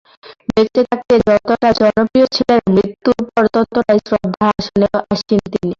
বেঁচে 0.49 0.81
থাকতে 0.89 1.13
যতটা 1.27 1.69
জনপ্রিয় 1.79 2.27
ছিলেন, 2.35 2.59
মৃত্যুর 2.75 3.19
পরও 3.27 3.49
ততটাই 3.55 3.99
শ্রদ্ধার 4.07 4.51
আসনে 4.53 4.87
আসীন 5.05 5.39
তিনি। 5.45 5.69